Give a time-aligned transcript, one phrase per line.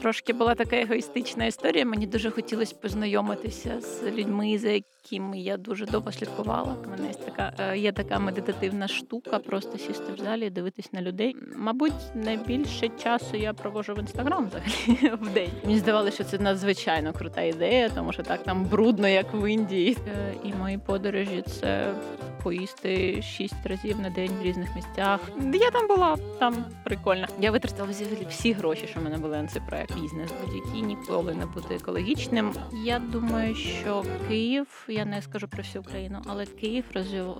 [0.00, 1.84] трошки була така егоїстична історія.
[1.84, 6.76] Мені дуже хотілося познайомитися з людьми, за якими я дуже довго слідкувала.
[6.86, 10.92] У мене є така е, є така медитативна штука, просто сісти в залі і дивитись
[10.92, 11.36] на людей.
[11.56, 15.50] Мабуть, найбільше часу я провожу в інстаграм взагалі в день.
[15.64, 19.96] Мені здавалося, що це надзвичайно крута ідея, тому що так там брудно, як в Індії.
[20.08, 21.94] Е, і мої подорожі це
[22.42, 25.20] поїсти шість разів на день в різних місцях.
[25.54, 27.26] Я там була там прикольно.
[27.40, 27.88] Я витратила
[28.28, 29.87] всі гроші, що в мене були на цей проект.
[29.94, 32.52] Бізнес будь-який ніколи не буде екологічним.
[32.84, 36.84] Я думаю, що Київ, я не скажу про всю Україну, але Київ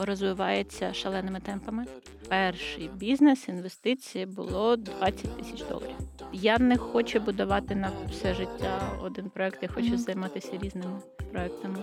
[0.01, 1.85] розвивається шаленими темпами.
[2.29, 5.97] Перший бізнес інвестиції було 20 тисяч доларів.
[6.33, 9.63] Я не хочу будувати на все життя один проект.
[9.63, 11.01] Я хочу займатися різними
[11.33, 11.79] проектами.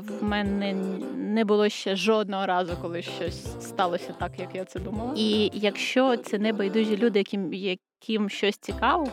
[0.00, 0.74] В мене
[1.16, 5.14] не було ще жодного разу, коли щось сталося так, як я це думала.
[5.16, 9.08] І якщо це не байдужі люди, яким яким щось цікаво,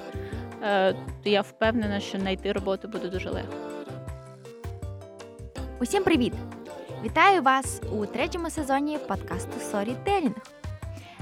[0.63, 3.53] то я впевнена, що знайти роботу буде дуже легко.
[5.79, 6.33] Усім привіт!
[7.03, 10.35] Вітаю вас у третьому сезоні подкасту Сторітелінг.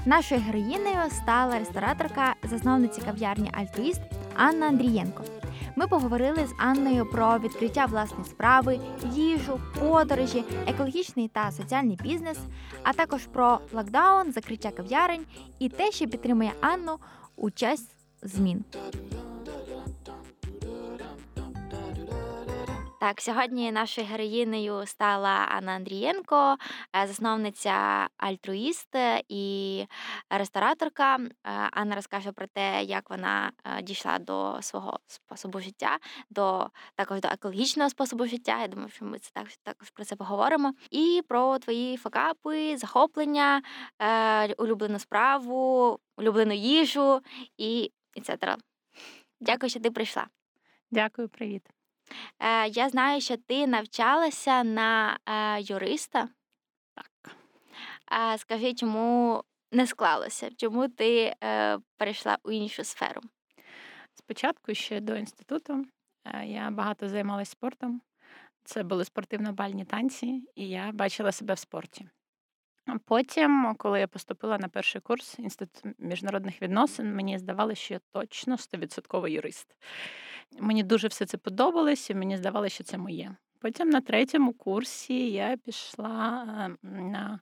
[0.06, 4.00] Нашою героїнею стала рестораторка, засновниця кав'ярні Альтруїст
[4.36, 5.24] Анна Андрієнко.
[5.76, 8.80] Ми поговорили з Анною про відкриття власної справи,
[9.12, 12.38] їжу, подорожі, екологічний та соціальний бізнес,
[12.82, 15.24] а також про локдаун, закриття кав'ярень
[15.58, 16.98] і те, що підтримує Анну
[17.36, 17.86] у час
[18.22, 18.64] змін.
[23.02, 26.56] Так, сьогодні нашою героїнею стала Анна Андрієнко,
[26.96, 28.96] е, засновниця альтруїст
[29.28, 29.86] і
[30.30, 31.16] рестораторка.
[31.16, 31.28] Е,
[31.72, 35.98] Анна розкаже про те, як вона е, дійшла до свого способу життя,
[36.30, 38.60] до також до екологічного способу життя.
[38.60, 40.74] Я думаю, що ми це також також про це поговоримо.
[40.90, 43.62] І про твої факапи, захоплення,
[44.58, 47.20] улюблену справу, улюблену їжу
[47.58, 48.38] і і це.
[49.40, 50.26] Дякую, що ти прийшла.
[50.90, 51.81] Дякую, привіт.
[52.38, 56.28] Е, Я знаю, що ти навчалася на е, юриста.
[56.94, 57.36] Так.
[58.34, 59.42] Е, Скажи, чому
[59.72, 60.50] не склалося?
[60.56, 63.20] Чому ти е, перейшла у іншу сферу?
[64.14, 65.86] Спочатку ще до інституту
[66.44, 68.00] я багато займалася спортом.
[68.64, 72.08] Це були спортивно-бальні танці, і я бачила себе в спорті.
[73.04, 78.58] Потім, коли я поступила на перший курс інституту міжнародних відносин, мені здавалося, що я точно
[78.58, 79.76] стовідсотковий юрист.
[80.58, 83.36] Мені дуже все це подобалось, і мені здавалося, що це моє.
[83.58, 87.40] Потім на третьому курсі я пішла на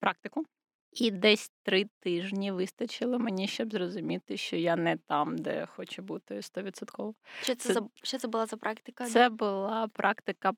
[0.00, 0.44] практику,
[0.92, 6.42] і десь три тижні вистачило мені, щоб зрозуміти, що я не там, де хочу бути
[6.42, 7.14] стовідсотково.
[7.42, 9.06] Що це, це за що це була за практика?
[9.06, 10.52] Це була практика.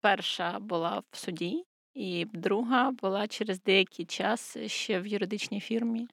[0.00, 6.08] Перша була в суді, і друга була через деякий час ще в юридичній фірмі.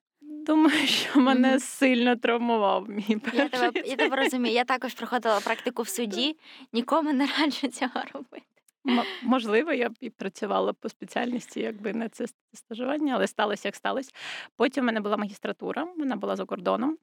[0.47, 1.59] Думаю, що мене mm-hmm.
[1.59, 3.40] сильно травмував мій перший.
[3.40, 4.56] Я тебе я тебе розумію.
[4.56, 6.38] Я також проходила практику в суді,
[6.74, 8.46] нікому не раджу цього робити.
[8.88, 13.75] М- можливо, я б і працювала по спеціальності, якби не це стажування, але сталося, як
[13.75, 14.12] сталося.
[14.56, 16.97] Потім в мене була магістратура, вона була за кордоном.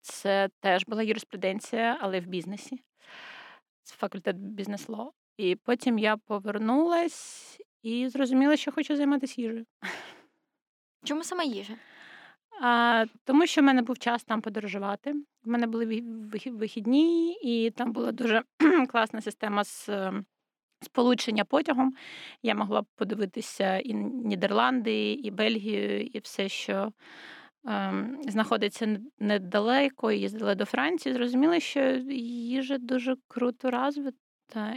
[0.00, 2.82] Це теж була юриспруденція, але в бізнесі.
[3.82, 5.12] Це факультет бізнес-ло.
[5.36, 9.66] І потім я повернулась і зрозуміла, що хочу займатися їжею.
[11.04, 11.74] Чому саме їжа?
[12.60, 15.12] А, Тому що в мене був час там подорожувати.
[15.44, 16.02] У мене були
[16.46, 18.42] вихідні, і там була дуже
[18.88, 20.24] класна система з ем,
[20.82, 21.94] сполучення потягом.
[22.42, 26.92] Я могла подивитися і Нідерланди, і Бельгію, і все, що
[27.64, 30.12] ем, знаходиться недалеко.
[30.12, 31.14] Їздила до Франції.
[31.14, 31.80] Зрозуміла, що
[32.10, 34.76] їжа дуже круто розвита,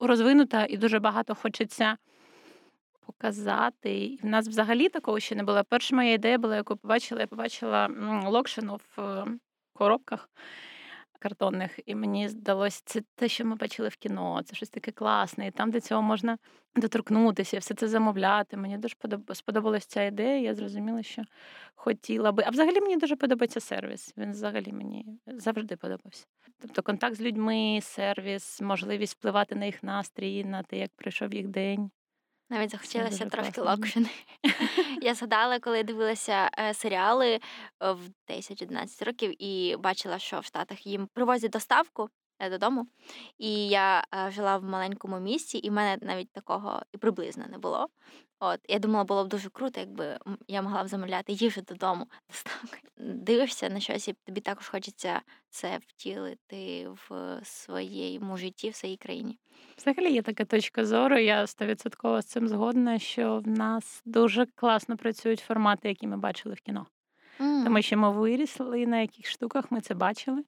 [0.00, 1.96] розвинута, і дуже багато хочеться
[3.18, 4.04] показати.
[4.04, 5.64] І в нас взагалі такого ще не було.
[5.68, 7.88] Перша моя ідея була, яку побачила, я побачила
[8.26, 9.26] локшину в е,
[9.72, 10.28] коробках
[11.22, 15.46] картонних, і мені здалося, це те, що ми бачили в кіно, це щось таке класне,
[15.46, 16.38] і там до цього можна
[16.76, 18.56] доторкнутися, все це замовляти.
[18.56, 18.96] Мені дуже
[19.34, 20.40] сподобалася ця ідея.
[20.40, 21.22] Я зрозуміла, що
[21.74, 22.42] хотіла би.
[22.46, 24.14] А взагалі мені дуже подобається сервіс.
[24.16, 26.26] Він взагалі мені завжди подобався.
[26.60, 31.48] Тобто контакт з людьми, сервіс, можливість впливати на їх настрій, на те, як пройшов їх
[31.48, 31.90] день.
[32.52, 34.08] Навіть захотілося трошки локшини.
[35.02, 37.40] Я згадала, коли дивилася е, серіали е,
[37.92, 42.08] в 10-11 років і бачила, що в Штатах їм привозять доставку
[42.40, 42.86] додому.
[43.38, 47.88] І я жила в маленькому місті, і в мене навіть такого і приблизно не було.
[48.44, 50.18] От я думала, було б дуже круто, якби
[50.48, 52.06] я могла б замовляти їжу додому.
[52.96, 55.20] Дивишся на щось, і тобі також хочеться
[55.50, 59.38] це втілити в своєму житті, в своїй країні.
[59.76, 61.18] Взагалі є така точка зору.
[61.18, 66.54] Я стовідсотково з цим згодна, що в нас дуже класно працюють формати, які ми бачили
[66.54, 66.86] в кіно.
[67.40, 67.64] Mm.
[67.64, 70.44] Тому що ми вирісли, на яких штуках ми це бачили.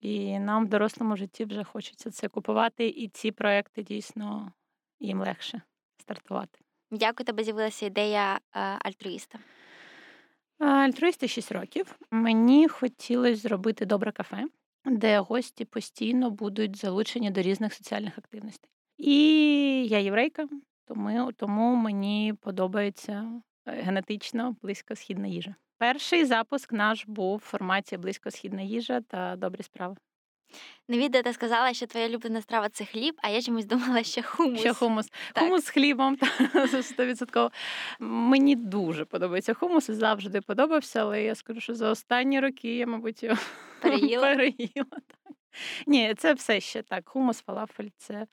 [0.00, 4.52] І нам в дорослому житті вже хочеться це купувати, і ці проекти дійсно
[5.00, 5.62] їм легше
[5.98, 6.58] стартувати.
[6.90, 9.38] Як у тебе з'явилася ідея е, альтруїста?
[10.58, 11.98] Альтруїсти 6 років.
[12.10, 14.44] Мені хотілося зробити добре кафе,
[14.84, 18.70] де гості постійно будуть залучені до різних соціальних активностей.
[18.98, 20.48] І я єврейка,
[20.84, 25.54] тому, тому мені подобається е, генетично близькосхідна їжа.
[25.80, 29.96] Перший запуск наш був в форматі близькосхідна їжа та добрі справи.
[30.88, 34.22] На відео ти сказала, що твоя улюблена страва це хліб, а я чомусь думала, що
[34.22, 34.60] хумус.
[34.60, 35.06] Що хумус.
[35.32, 35.44] Так.
[35.44, 36.26] Хумус з хлібом, та,
[36.66, 37.50] 100%.
[37.98, 42.86] Мені дуже подобається хумус і завжди подобався, але я скажу, що за останні роки я,
[42.86, 43.36] мабуть, його
[43.82, 44.22] Переїла?
[44.22, 44.84] переїла.
[44.90, 45.36] Так.
[45.86, 47.08] Ні, це все ще так.
[47.08, 48.26] Хумус, фалафель це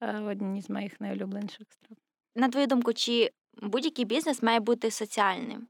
[0.00, 1.98] е, одні з моїх найулюбленіших страв.
[2.36, 3.30] На твою думку, чи
[3.62, 5.68] будь-який бізнес має бути соціальним?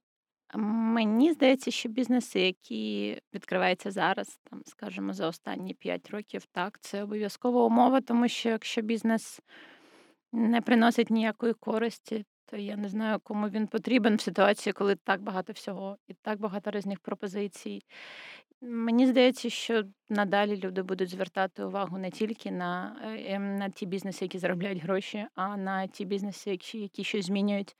[0.54, 7.02] Мені здається, що бізнеси, які відкриваються зараз, там, скажімо, за останні 5 років, так, це
[7.02, 9.40] обов'язкова умова, тому що якщо бізнес
[10.32, 15.22] не приносить ніякої користі, то я не знаю, кому він потрібен в ситуації, коли так
[15.22, 17.82] багато всього і так багато різних пропозицій.
[18.64, 23.86] Мені здається, що надалі люди будуть звертати увагу не тільки на, е, ем, на ті
[23.86, 27.76] бізнеси, які заробляють гроші, а на ті бізнеси, які, які щось змінюють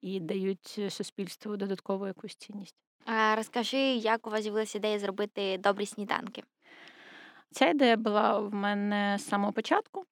[0.00, 2.74] і дають е, суспільству додаткову якусь цінність.
[3.06, 6.42] А, Розкажи, як у вас з'явилася ідея зробити добрі сніданки?
[7.50, 10.04] Ця ідея була в мене з самого початку.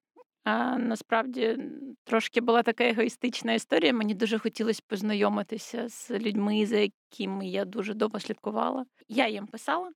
[0.44, 1.58] А насправді
[2.05, 3.93] трошки була така егоїстична історія.
[3.93, 8.85] Мені дуже хотілося познайомитися з людьми, за якими я дуже довго слідкувала.
[9.08, 9.90] Я їм писала.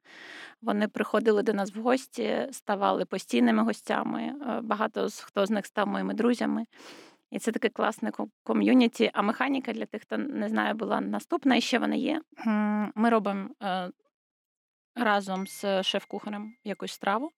[0.63, 4.23] Вони приходили до нас в гості, ставали постійними гостями.
[4.23, 6.67] Е, Багато хто з них став моїми друзями.
[7.31, 8.13] І це таке класне
[8.45, 9.11] ком'юніті.
[9.15, 12.23] А механіка для тих, хто не знає, була наступна, і ще вона є.
[12.95, 13.91] Ми робимо е,
[14.95, 17.31] разом з шеф-кухарем якусь страву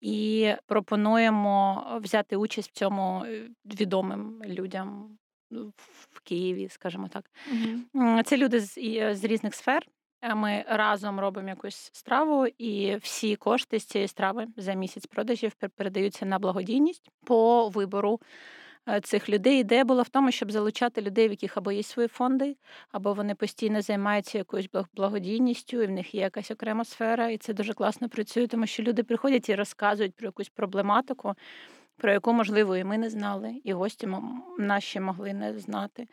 [0.00, 3.48] і пропонуємо взяти участь в цьому е,
[3.80, 5.18] відомим людям
[5.50, 5.72] ну,
[6.10, 7.30] в Києві, скажімо так.
[7.52, 8.22] Угу.
[8.22, 9.86] Це люди з, е, з різних сфер.
[10.22, 15.52] Е, Ми разом робимо якусь страву, і всі кошти з цієї страви за місяць продажів
[15.60, 18.26] пер- передаються на благодійність по вибору е,
[19.02, 19.60] цих людей.
[19.60, 22.56] Ідея була в тому, щоб залучати людей, в яких або є свої фонди,
[22.92, 27.54] або вони постійно займаються якоюсь благодійністю, і в них є якась окрема сфера, і це
[27.54, 31.34] дуже класно працює, тому що люди приходять і розказують про якусь проблематику,
[31.96, 34.08] про яку, можливо, і ми не знали, і гості
[34.58, 36.08] наші могли не знати.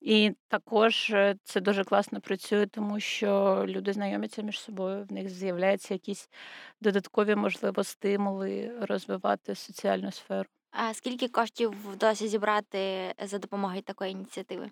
[0.00, 5.28] І також е, це дуже класно працює, тому що люди знайомляться між собою, в них
[5.28, 6.30] з'являються якісь
[6.80, 10.48] додаткові, можливо, стимули розвивати соціальну сферу.
[10.70, 14.70] А скільки коштів вдалося зібрати за допомогою такої ініціативи?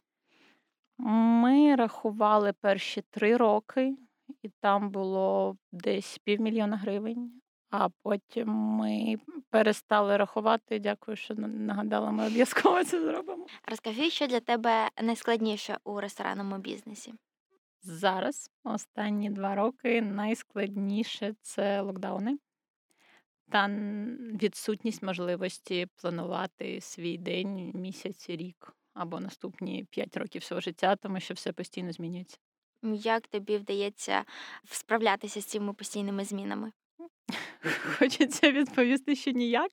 [0.98, 3.96] Ми рахували перші три роки,
[4.42, 7.40] і там було десь півмільйона гривень.
[7.70, 9.16] А потім ми
[9.50, 10.78] перестали рахувати.
[10.78, 12.10] Дякую, що нагадала.
[12.10, 13.46] Ми обов'язково це зробимо.
[13.66, 17.14] Розкажи, що для тебе найскладніше у ресторанному бізнесі?
[17.82, 22.38] Зараз, останні два роки, найскладніше це локдауни
[23.50, 23.68] та
[24.42, 31.34] відсутність можливості планувати свій день, місяць, рік або наступні п'ять років свого життя, тому що
[31.34, 32.38] все постійно змінюється.
[32.82, 34.24] Як тобі вдається
[34.70, 36.72] справлятися з цими постійними змінами?
[37.98, 39.70] Хочеться відповісти, що ніяк,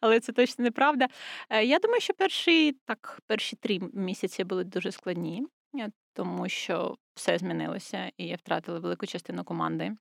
[0.00, 1.08] але це точно неправда.
[1.50, 5.46] Е, Я думаю, що перші так, перші три місяці були дуже складні,
[5.78, 9.96] е, тому що все змінилося, і я втратила велику частину команди.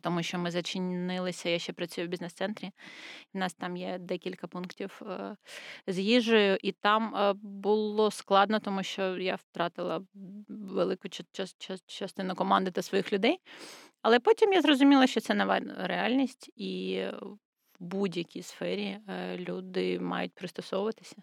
[0.00, 2.70] Тому що ми зачинилися, я ще працюю в бізнес-центрі.
[3.34, 5.36] У нас там є декілька пунктів е,
[5.86, 10.02] з їжею, і там е, було складно, тому що я втратила
[10.48, 13.38] велику ча- ча- ча- частину команди та своїх людей.
[14.02, 17.02] Але потім я зрозуміла, що це нова реальність, і
[17.80, 21.16] в будь-якій сфері е, люди мають пристосовуватися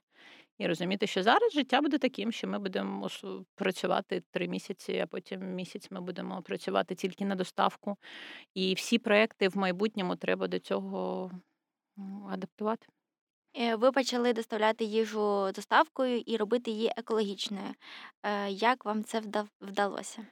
[0.61, 3.09] і розуміти, що зараз життя буде таким, що ми будемо
[3.55, 7.97] працювати три місяці, а потім місяць ми будемо працювати тільки на доставку.
[8.53, 11.31] І всі проекти в майбутньому треба до цього
[12.29, 12.87] адаптувати.
[13.57, 17.73] Е, Ви почали доставляти їжу доставкою і робити її екологічною.
[18.23, 19.21] Е, Як вам це
[19.61, 20.25] вдалося?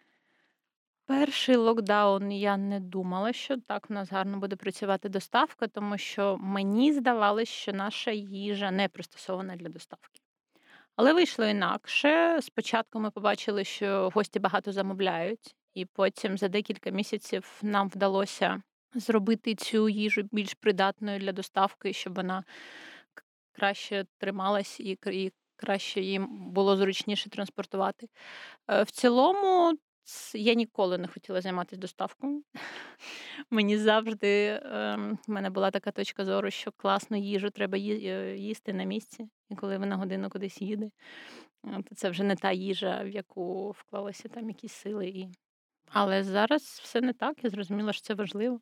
[1.10, 6.38] Перший локдаун я не думала, що так в нас гарно буде працювати доставка, тому що
[6.38, 10.22] мені здавалося, що наша їжа не пристосована для доставки.
[10.96, 12.40] Але вийшло інакше.
[12.42, 18.62] Спочатку ми побачили, що гості багато замовляють, і потім за декілька місяців нам вдалося
[18.94, 22.44] зробити цю їжу більш придатною для доставки, щоб вона
[23.52, 24.98] краще трималась і,
[25.56, 28.08] краще їм було зручніше транспортувати.
[28.68, 29.78] Е, В цілому
[30.34, 32.44] я ніколи не хотіла займатися доставкою.
[33.50, 38.74] Мені завжди ем, в мене була така точка зору, що класну їжу треба е, їсти
[38.74, 40.90] на місці, і коли вона годину кудись їде,
[41.64, 45.08] то це вже не та їжа, в яку вклалися там якісь сили.
[45.08, 45.30] І...
[45.92, 48.60] Але зараз все не так, я зрозуміла, що це важливо.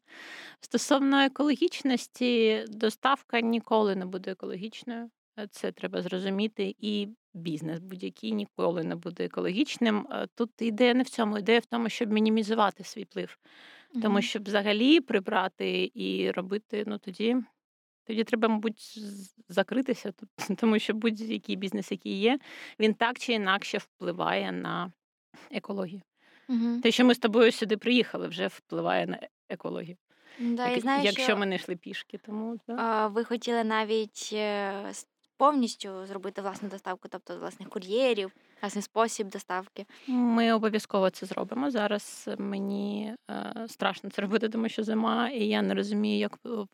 [0.62, 5.10] Стосовно екологічності, доставка ніколи не буде екологічною.
[5.52, 6.76] Це треба зрозуміти.
[6.80, 10.08] І бізнес будь-який ніколи не буде екологічним.
[10.36, 13.38] Тут ідея не в цьому, ідея в тому, щоб мінімізувати свій вплив.
[14.02, 17.36] Тому щоб взагалі прибрати і робити, ну тоді
[18.08, 19.00] тоді треба, мабуть,
[19.50, 20.14] закритися,
[20.58, 22.40] тому що будь-який бізнес, який є,
[22.80, 24.92] він так чи інакше впливає на
[25.52, 26.02] екологію.
[26.50, 26.82] Угу.
[26.84, 29.98] Те, що ми з тобою сюди приїхали, вже впливає на екологію.
[30.40, 33.08] Да, я знаю, Якщо що ми не йшли пішки, тому да.
[33.08, 34.94] ви хотіли навіть е,
[35.38, 39.86] повністю зробити власну доставку, тобто власних кур'єрів, власний спосіб доставки.
[40.08, 41.72] Ми обов'язково це зробимо.
[41.72, 46.68] Зараз мені е, страшно це робити, тому що зима, і я не розумію, як в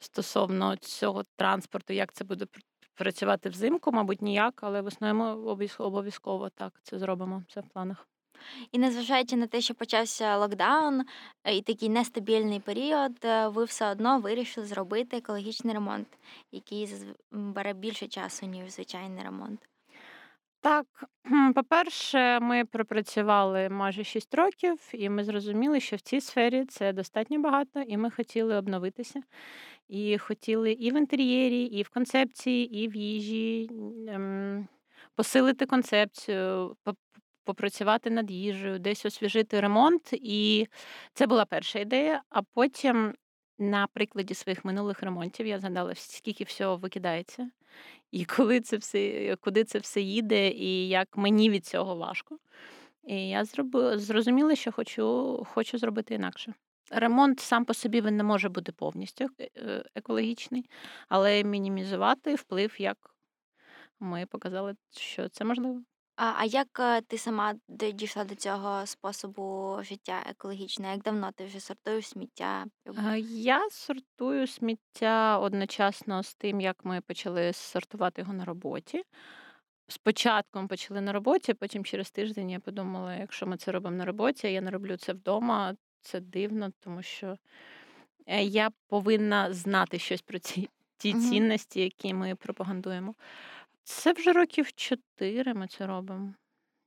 [0.00, 2.46] стосовно цього транспорту, як це буде
[2.94, 7.44] працювати взимку, мабуть, ніяк, але в основному обов'язково так це зробимо.
[7.48, 8.08] Це в планах.
[8.72, 11.04] І незважаючи на те, що почався локдаун
[11.44, 16.08] е, і такий нестабільний період, е, ви все одно вирішили зробити екологічний ремонт,
[16.52, 16.88] який
[17.30, 19.60] бере більше часу, ніж звичайний ремонт.
[20.60, 20.86] Так,
[21.54, 27.38] по-перше, ми пропрацювали майже 6 років, і ми зрозуміли, що в цій сфері це достатньо
[27.38, 29.22] багато, і ми хотіли обновитися.
[29.88, 33.70] І хотіли і в інтер'єрі, і в концепції, і в їжі
[34.08, 34.68] ем,
[35.14, 36.76] посилити концепцію,
[37.48, 40.12] попрацювати над їжею, десь освіжити ремонт.
[40.12, 40.66] І
[41.14, 42.22] це була перша ідея.
[42.30, 43.14] А потім,
[43.58, 47.50] на прикладі своїх минулих ремонтів, я згадала, скільки всього викидається,
[48.10, 52.38] і коли це все, куди це все їде, і як мені від цього важко.
[53.04, 53.44] І я
[53.94, 56.54] зрозуміла, що хочу, хочу зробити інакше.
[56.90, 60.70] Ремонт сам по собі він не може бути повністю е, е, екологічний,
[61.08, 63.14] але мінімізувати вплив, як
[64.00, 65.82] ми показали, що це можливо.
[66.18, 70.92] А, а як е, ти сама дійшла до цього способу життя екологічного?
[70.92, 72.66] Як давно ти вже сортуєш сміття?
[73.28, 79.02] Я сортую сміття одночасно з тим, як ми почали сортувати його на роботі.
[79.88, 84.04] Спочатку ми почали на роботі, потім через тиждень я подумала, якщо ми це робимо на
[84.04, 87.36] роботі, я не роблю це вдома, це дивно, тому що
[88.26, 91.20] е, я повинна знати щось про ці ті Мгм.
[91.20, 93.14] цінності, які ми пропагандуємо.
[93.88, 96.34] Це вже років чотири ми це робимо.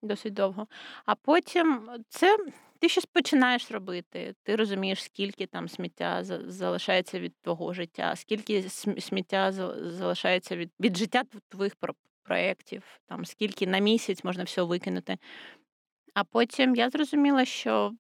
[0.01, 0.67] Досить довго.
[1.05, 2.37] А потім це
[2.79, 4.35] ти щось починаєш робити.
[4.43, 11.23] Ти розумієш, скільки там сміття залишається від твого життя, скільки сміття залишається від, від життя
[11.49, 11.73] твоїх
[12.23, 15.17] проєктів, там скільки на місяць можна все викинути.
[16.13, 17.93] А потім я зрозуміла, що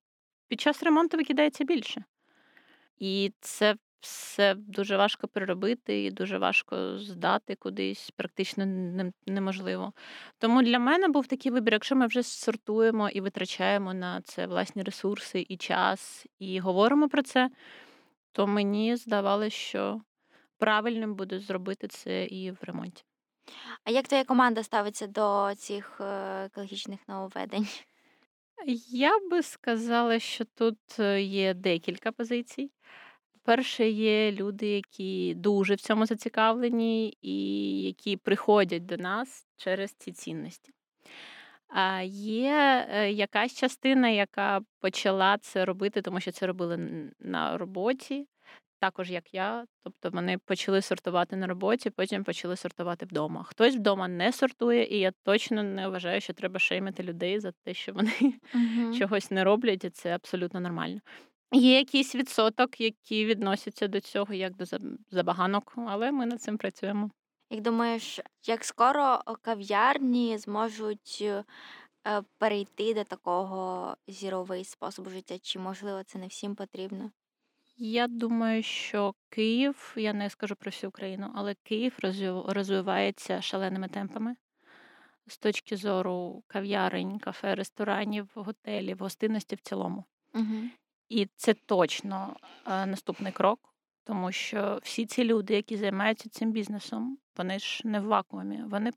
[0.47, 2.03] під час ремонту викидається більше.
[2.97, 8.65] І це все дуже важко переробити і дуже важко здати кудись, практично
[9.27, 9.93] неможливо.
[10.37, 14.83] Тому для мене був такий вибір, якщо ми вже сортуємо і витрачаємо на це власні
[14.83, 17.49] ресурси і час, і говоримо про це,
[18.31, 20.01] то мені здавалося, що
[20.57, 23.03] правильним буде зробити це і в ремонті.
[23.83, 27.67] А як твоя команда ставиться до цих е, екологічних нововведень?
[28.91, 32.71] Я би сказала, що тут е, є декілька позицій.
[33.43, 37.35] Перше, є люди, які дуже в цьому зацікавлені, і
[37.81, 40.71] які приходять до нас через ці цінності.
[41.67, 46.77] А є е, якась частина, яка почала це робити, тому що це робили
[47.19, 48.27] на роботі,
[48.79, 49.65] також як я.
[49.83, 53.43] Тобто вони почали сортувати на роботі, потім почали сортувати вдома.
[53.43, 57.73] Хтось вдома не сортує, і я точно не вважаю, що треба шеймити людей за те,
[57.73, 58.13] що вони
[58.55, 58.97] угу.
[58.97, 60.99] чогось не роблять, і це абсолютно нормально.
[61.51, 64.65] Є якийсь відсоток, які відносяться до цього як до
[65.11, 67.09] забаганок, але ми над цим працюємо.
[67.49, 71.43] Як думаєш, як скоро кав'ярні зможуть е,
[72.37, 75.39] перейти до такого зіровий способу життя?
[75.41, 77.11] Чи можливо це не всім потрібно?
[77.77, 81.97] Я думаю, що Київ, я не скажу про всю Україну, але Київ
[82.47, 84.35] розвивається шаленими темпами
[85.27, 90.03] з точки зору кав'ярень, кафе, ресторанів, готелів, гостинності в цілому.
[90.33, 90.69] Угу.
[91.11, 92.35] І це точно
[92.67, 93.59] е, наступний крок,
[94.03, 98.91] тому що всі ці люди, які займаються цим бізнесом, вони ж не в вакуумі, вони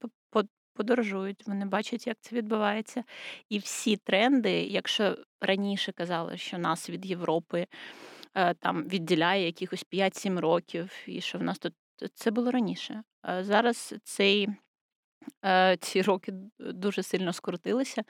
[0.75, 3.05] подорожують, вони бачать, як це відбувається.
[3.49, 7.67] І всі тренди, якщо раніше казали, що нас від Європи
[8.35, 11.75] е, там відділяє якихось 5-7 років, і що в нас тут
[12.15, 13.03] це було раніше.
[13.41, 14.49] Зараз цей
[15.45, 18.05] Е, ці роки дуже сильно скрутилися.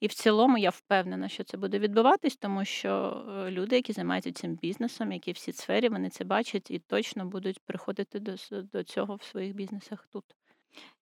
[0.00, 4.32] І в цілому я впевнена, що це буде відбуватись, тому що е, люди, які займаються
[4.32, 9.16] цим бізнесом, які всі сфері, вони це бачать і точно будуть приходити до, до цього
[9.16, 10.24] в своїх бізнесах тут.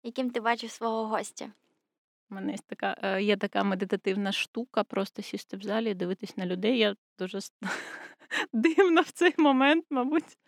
[0.03, 1.51] Яким ти бачиш свого гостя?
[2.31, 6.37] У мене є така е, є така медитативна штука, просто сісти в залі і дивитись
[6.37, 6.79] на людей.
[6.79, 7.39] Я дуже
[8.53, 10.39] дивно в цей момент, мабуть,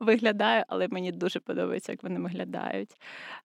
[0.00, 2.90] виглядаю, але мені дуже подобається, як вони виглядають,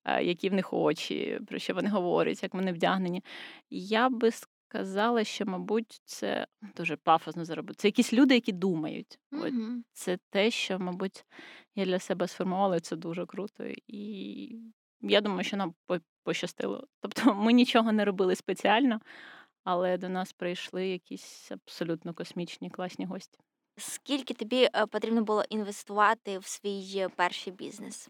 [0.06, 3.24] е, які в них очі, про що вони говорять, як вони вдягнені.
[3.70, 4.32] Я би
[4.70, 7.78] сказала, що, мабуть, це дуже пафосно зробити.
[7.78, 9.20] Це якісь люди, які думають.
[9.32, 9.54] От
[9.94, 11.26] Це те, що, мабуть,
[11.76, 13.64] я для себе сформувала, і це дуже круто.
[13.88, 14.56] І
[15.02, 15.74] я думаю, що нам
[16.30, 16.88] пощастило.
[17.02, 19.02] Тобто ми нічого не робили спеціально,
[19.64, 23.40] але до нас прийшли якісь абсолютно космічні класні гості.
[23.78, 28.10] Скільки тобі е, потрібно було інвестувати в свій перший бізнес?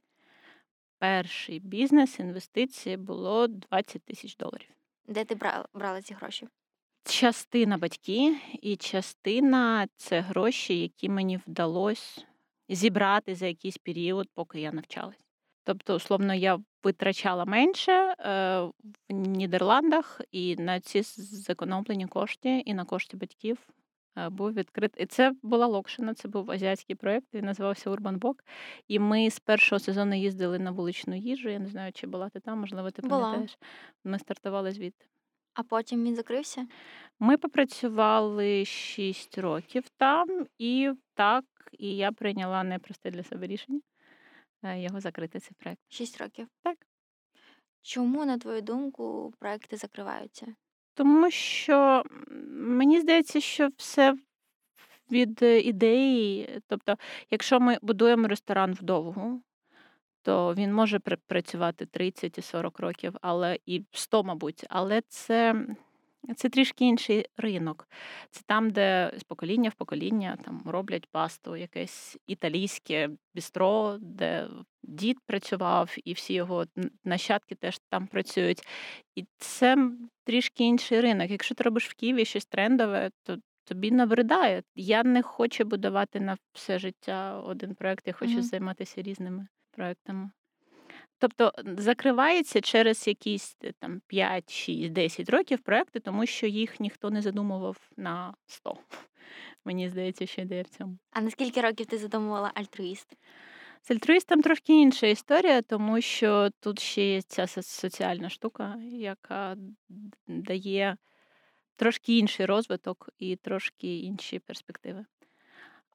[0.98, 4.70] Перший бізнес інвестиції було 20 тисяч доларів.
[5.08, 6.48] Де ти брала, брала ці гроші?
[7.04, 12.22] Частина батьки, і частина це гроші, які мені вдалося
[12.70, 15.29] зібрати за якийсь період, поки я навчалась.
[15.64, 18.16] Тобто, условно, я витрачала менше е,
[19.10, 23.58] в Нідерландах і на ці зекономлені кошти, і на кошти батьків
[24.18, 25.04] е, був відкритий.
[25.04, 28.36] І це була Локшина, це був азіатський проєкт, він називався Urban Book.
[28.88, 31.50] І ми з першого сезону їздили на вуличну їжу.
[31.50, 33.58] Я не знаю, чи була ти там, можливо, ти пам'ятаєш.
[34.04, 35.06] Ми стартували звідти.
[35.54, 36.68] А потім він закрився?
[37.20, 43.80] Ми попрацювали 6 років там, і так, і я прийняла непросте для себе рішення.
[44.64, 45.82] Е, його закрити цей проект.
[45.90, 46.48] Шість років.
[46.64, 46.78] Так.
[47.82, 50.48] Чому, на твою думку, проекти закриваються?
[50.94, 52.04] Тому що
[52.52, 54.18] мені здається, що все
[55.12, 56.62] від е, ідеї.
[56.68, 56.96] Тобто,
[57.32, 59.42] якщо ми будуємо ресторан вдовгу,
[60.22, 65.66] то він може працювати 30 і 40 років, але і 100, мабуть, але це
[66.36, 67.88] це трішки інший ринок.
[68.32, 74.48] Це там, де з покоління в покоління там роблять пасту, якесь італійське бістро, де
[74.84, 76.66] дід працював, і всі його
[77.04, 78.62] нащадки теж там працюють.
[79.16, 79.92] І це
[80.24, 81.32] трішки інший ринок.
[81.32, 84.64] Якщо ти робиш в Києві щось трендове, то тобі набридає.
[84.76, 88.42] Я не хочу будувати на все життя один проект, я хочу mm-hmm.
[88.42, 90.30] займатися різними проектами.
[91.20, 97.10] Тобто закривається через якісь е, там 5, 6, 10 років проекти, тому що їх ніхто
[97.10, 98.78] не задумував на 100.
[99.66, 100.98] Мені здається, що ідея в цьому.
[101.12, 103.18] А на скільки років ти задумувала альтруїст?
[103.82, 109.56] З альтруїстом трошки інша історія, тому що тут ще є ця соціальна штука, яка
[110.28, 110.98] дає
[111.76, 115.06] трошки інший розвиток і трошки інші перспективи.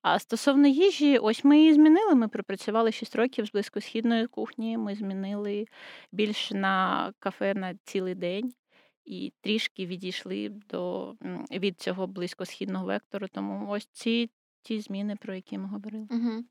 [0.05, 2.15] А стосовно їжі, ось ми її змінили.
[2.15, 4.79] Ми пропрацювали 6 років з близькосхідної кухні.
[4.79, 5.67] Ми змінили
[6.13, 8.53] більше на кафе на цілий день
[9.05, 11.15] і трішки відійшли до
[11.51, 13.27] від цього близькосхідного вектору.
[13.29, 14.31] Тому ось ці
[14.63, 16.07] ті зміни, про які ми говорили.
[16.11, 16.45] Угу.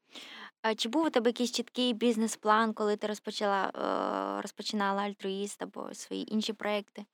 [0.61, 5.93] А Чи був у тебе якийсь чіткий бізнес-план, коли ти розпочала е, розпочинала альтруїст або
[5.93, 7.05] свої інші проекти?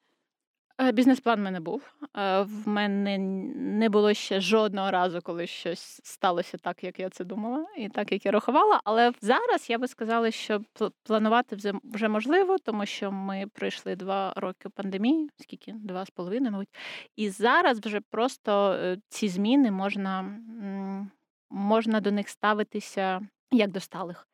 [0.82, 1.94] Е, бізнес-план в мене був.
[2.18, 3.18] Е, в мене
[3.58, 8.12] не було ще жодного разу, коли щось сталося так, як я це думала, і так,
[8.12, 8.82] як я рахувала.
[8.84, 10.62] Але зараз я би сказала, що
[11.04, 16.76] планувати вже можливо, тому що ми пройшли два роки пандемії, скільки два з половиною, мабуть.
[17.16, 20.40] І зараз вже просто е, ці зміни можна,
[21.50, 24.28] можна до них ставитися як до сталих.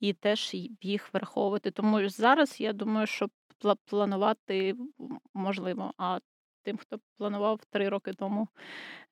[0.00, 1.70] І теж їх враховувати.
[1.70, 3.28] Тому зараз я думаю, що
[3.86, 4.74] планувати
[5.34, 5.92] можливо.
[5.98, 6.18] А
[6.66, 8.48] тим, хто планував три роки тому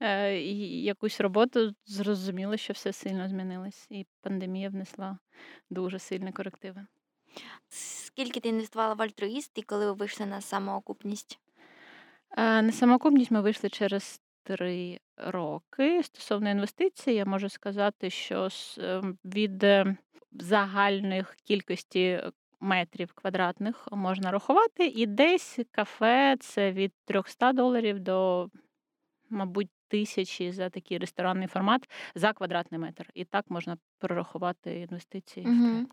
[0.00, 5.18] е, якусь роботу, зрозуміло, що все сильно змінилось, і пандемія внесла
[5.70, 6.86] дуже сильні корективи.
[7.68, 11.38] Скільки ти інвестувала в альтруїст і коли ви вийшли на самоокупність?
[12.36, 16.02] Е, на самоокупність ми вийшли через три роки.
[16.02, 19.96] Стосовно інвестицій, я можу сказати, що ем, від ем,
[20.32, 22.22] загальних кількості
[22.64, 28.48] метрів квадратних можна рахувати, і десь кафе це від 300 доларів до,
[29.30, 33.10] мабуть, тисячі за такий ресторанний формат за квадратний метр.
[33.14, 35.46] І так можна прорахувати інвестиції.
[35.46, 35.86] Угу.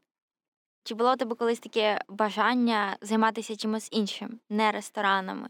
[0.83, 5.49] Чи було у тебе колись таке бажання займатися чимось іншим, не ресторанами?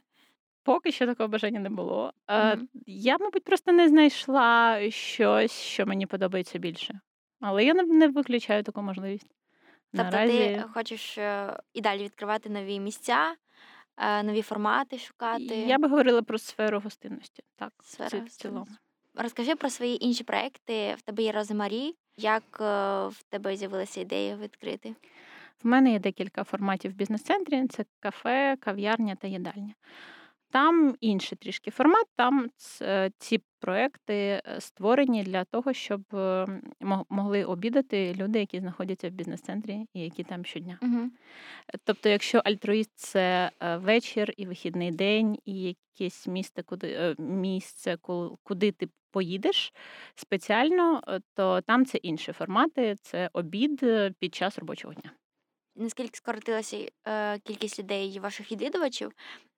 [0.64, 2.14] Поки що такого бажання не було.
[2.28, 2.68] Mm-hmm.
[2.86, 7.00] Я, мабуть, просто не знайшла щось, що мені подобається більше.
[7.40, 9.41] Але я не виключаю таку можливість.
[9.94, 10.38] Тобто Наразі...
[10.38, 13.36] ти хочеш е, і далі відкривати нові місця,
[13.98, 15.56] е, нові формати шукати?
[15.56, 17.44] Я би говорила про сферу гостинності.
[17.56, 18.68] Так, Сфера в цілому.
[19.16, 20.96] Розкажи про свої інші проекти.
[20.96, 21.96] В тебе є Розмарі.
[22.18, 24.96] Як е, в тебе з'явилася ідея відкрити?
[25.64, 29.74] В мене є декілька форматів в бізнес-центрі: це кафе, кав'ярня та їдальня.
[30.52, 32.06] Там інший трішки формат.
[32.16, 32.50] Там
[33.18, 36.48] ці проекти е, створені для того, щоб е,
[37.10, 40.80] могли обідати люди, які знаходяться в бізнес-центрі і які там щодня.
[40.82, 41.10] Угу.
[41.84, 47.98] Тобто, якщо альтруїст це вечір і вихідний день, і якесь місце, куди місце,
[48.44, 49.74] куди ти поїдеш
[50.16, 51.02] спеціально,
[51.34, 53.86] то там це інші формати, це обід
[54.20, 55.12] під час робочого дня.
[55.76, 59.51] Наскільки скоротилася е, кількість людей, ваших відвідувачів, Е,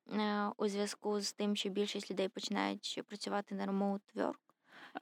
[0.57, 4.33] у зв'язку з тим, що більшість людей починають працювати на remote work?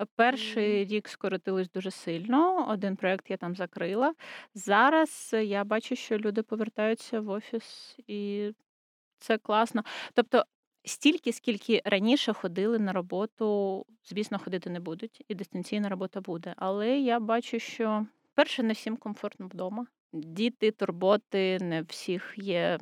[0.01, 2.69] Е, перший рік скоротилось дуже сильно.
[2.69, 4.13] Один проект я там закрила.
[4.55, 8.51] Зараз я бачу, що люди повертаються в офіс, і
[9.19, 9.83] це класно.
[10.13, 10.45] Тобто,
[10.85, 16.53] стільки, скільки раніше ходили на роботу, звісно, ходити не будуть, і дистанційна робота буде.
[16.57, 19.85] Але я бачу, що перше не всім комфортно вдома.
[20.13, 22.79] Діти, турботи, не всіх є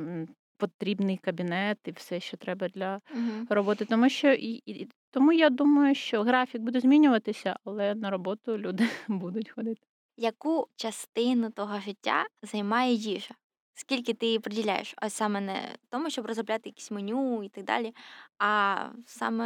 [0.60, 3.46] потрібний кабінет і все, що треба для Угу.
[3.50, 3.86] роботи.
[3.86, 8.84] Тому що і, і тому я думаю, що графік буде змінюватися, але на роботу люди
[9.08, 9.82] будуть ходити.
[10.18, 13.36] Яку частину того життя займає їжа?
[13.74, 14.94] Скільки ти її приділяєш?
[14.98, 17.94] А саме не тому, щоб розробляти якісь меню і так далі,
[18.40, 19.46] а саме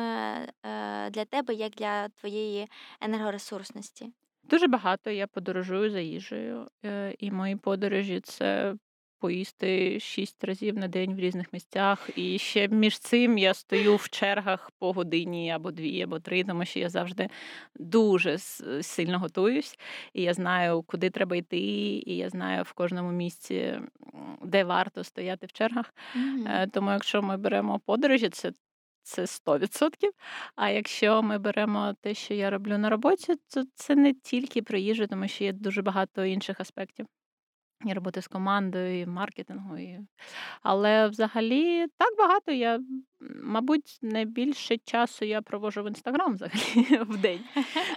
[0.65, 2.67] е, для тебе, як для твоєї
[3.01, 4.13] енергоресурсності?
[4.43, 8.75] Дуже багато я подорожую за їжею, е, і мої подорожі це
[9.23, 12.09] поїсти шість разів на день в різних місцях.
[12.15, 16.65] І ще між цим я стою в чергах по годині або дві, або три, тому
[16.65, 17.29] що я завжди
[17.75, 18.37] дуже
[18.81, 19.79] сильно готуюсь,
[20.13, 21.57] і я знаю, куди треба йти,
[22.05, 23.79] і я знаю в кожному місці,
[24.43, 25.93] де варто стояти в чергах.
[26.15, 26.69] Mm-hmm.
[26.71, 28.51] Тому, якщо ми беремо подорожі, це.
[29.05, 29.91] Це 100%.
[30.55, 34.77] А якщо ми беремо те, що я роблю на роботі, то це не тільки про
[34.77, 37.07] їжу, тому що є дуже багато інших аспектів
[37.85, 39.77] і роботи з командою, і маркетингу.
[39.77, 39.99] І...
[40.61, 42.51] Але взагалі так багато.
[42.51, 42.79] Я,
[43.43, 47.39] мабуть, найбільше часу я провожу в інстаграм взагалі в день.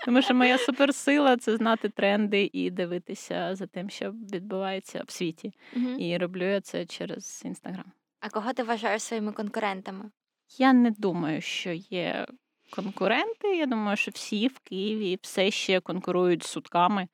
[0.04, 5.52] Тому що моя суперсила це знати тренди і дивитися за тим, що відбувається в світі.
[5.98, 7.92] І роблю я це через інстаграм.
[8.20, 10.10] А кого ти вважаєш своїми конкурентами?
[10.58, 12.26] Я не думаю, що є.
[12.70, 17.08] Конкуренти, я думаю, що всі в Києві все ще конкурують з сутками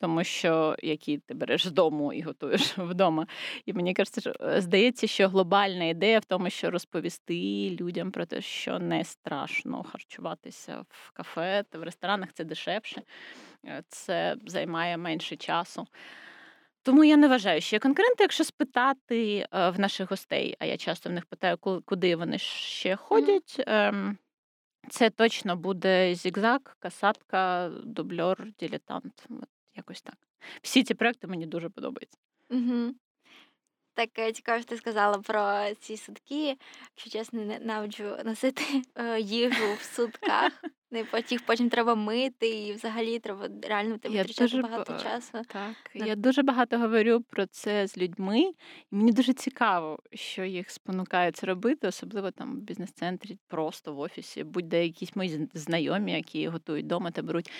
[0.00, 3.26] тому що які ти береш з дому і готуєш вдома.
[3.66, 8.26] І мені кажеться, що е, здається, що глобальна ідея в тому, що розповісти людям про
[8.26, 13.02] те, що не страшно харчуватися в кафе та в ресторанах це дешевше,
[13.66, 15.86] е, це займає менше часу.
[16.82, 20.76] Тому я не вважаю, що є конкуренти, якщо спитати е, в наших гостей, а я
[20.76, 23.60] часто в них питаю, куди вони ще ходять.
[23.66, 24.16] Mm-hmm.
[24.90, 29.26] Це точно буде зігзаг, касатка, дубльор, дилетант.
[29.78, 30.16] Якось так.
[30.62, 32.18] Всі ці проекти мені дуже подобаються.
[32.50, 32.94] Угу.
[33.94, 36.56] Так е, цікаво, що ти сказала про ці сутки.
[36.96, 38.62] Якщо чесно, ненавиджу носити
[38.94, 40.52] е, їжу в сутках.
[40.90, 41.04] Не
[41.46, 45.32] потім треба мити, і взагалі треба реально тебе витрачати багато ба- часу.
[45.48, 48.54] Так, На- я дуже багато говорю про це з людьми, і
[48.90, 54.44] мені дуже цікаво, що їх спонукає це робити, особливо там в бізнес-центрі, просто в офісі,
[54.44, 57.50] будь-де якісь мої знайомі, які готують вдома та беруть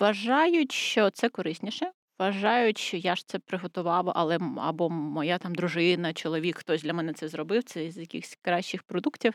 [0.00, 1.90] вважають, що це корисніше.
[2.18, 7.12] Вважають, що я ж це приготував, але або моя там дружина, чоловік, хтось для мене
[7.12, 9.34] це зробив, це з якихось кращих продуктів.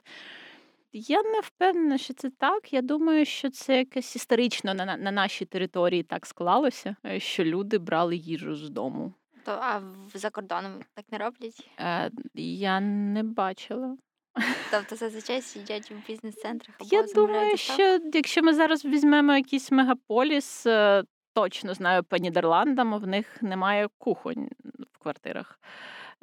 [0.93, 2.73] Я не впевнена, що це так.
[2.73, 7.77] Я думаю, що це якесь історично на на нашій території так склалося, е, що люди
[7.77, 9.13] брали їжу з дому.
[9.45, 9.81] То а
[10.13, 11.69] за кордоном так не роблять?
[11.79, 13.97] Е, Я не бачила.
[14.71, 20.65] Тобто зазвичай сидять в бізнес-центрах або Я думаю, що якщо ми зараз візьмемо якийсь мегаполіс,
[20.65, 24.49] е, точно знаю по Нідерландам, в них немає кухонь
[24.93, 25.59] в квартирах.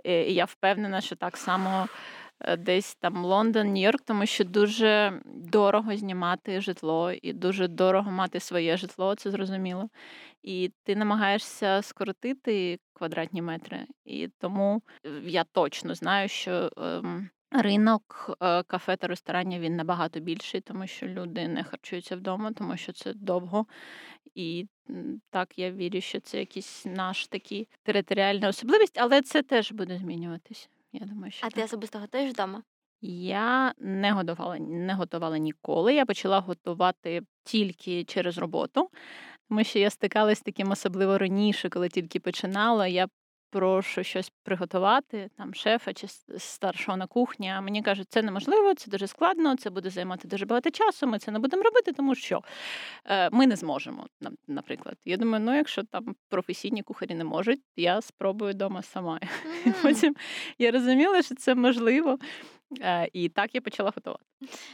[0.05, 1.89] І я впевнена, що так само
[2.41, 8.41] е, десь там Лондон, Нью-Йорк, тому що дуже дорого знімати житло і дуже дорого мати
[8.41, 9.89] своє житло, це зрозуміло.
[10.43, 13.87] І ти намагаєшся скоротити квадратні метри.
[14.05, 16.71] І тому е, я точно знаю, що.
[16.77, 22.53] Ем, Ринок е, кафе та ресторанів він набагато більший, тому що люди не харчуються вдома,
[22.53, 23.67] тому що це довго.
[24.35, 24.67] І
[25.31, 30.69] так, я вірю, що це якийсь наш такий територіальна особливість, але це теж буде змінюватися.
[30.93, 32.63] Я думаю, що А ти особисто готуєш вдома?
[33.07, 35.95] Я не готувала не готувала ніколи.
[35.95, 38.91] Я почала готувати тільки через роботу,
[39.49, 42.87] тому що я стикалась з таким особливо раніше, коли тільки починала.
[42.87, 43.09] Я
[43.55, 46.07] прошу щось приготувати, там шефа чи
[46.39, 50.47] старшого на кухні, а мені кажуть, це неможливо, це дуже складно, це буде займати дуже
[50.47, 51.07] багато часу.
[51.07, 52.41] Ми це не будемо робити, тому що
[53.05, 54.07] е, ми не зможемо.
[54.49, 59.21] Наприклад, я думаю, ну якщо там професійні кухарі не можуть, я спробую вдома сама.
[59.21, 59.83] Mm-hmm.
[59.83, 60.17] Потім
[60.59, 62.19] я розуміла, що це можливо.
[62.81, 64.25] Е, і так я почала готувати.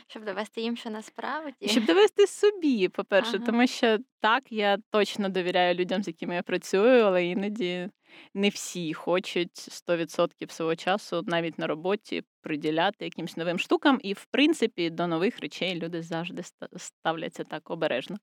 [0.06, 1.68] Щоб довести їм, що насправді.
[1.68, 3.46] Щоб довести собі, по-перше, ага.
[3.46, 7.88] тому що так, я точно довіряю людям, з якими я працюю, але іноді
[8.34, 14.00] не всі хочуть 100% свого часу навіть на роботі приділяти якимсь новим штукам.
[14.02, 16.42] І, в принципі, до нових речей люди завжди
[16.76, 18.16] ставляться так обережно.